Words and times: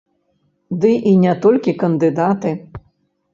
Ды 0.85 0.93
і 1.11 1.13
не 1.25 1.35
толькі 1.43 1.75
кандыдаты. 1.85 2.55